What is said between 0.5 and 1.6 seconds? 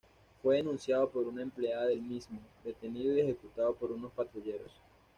denunciado por una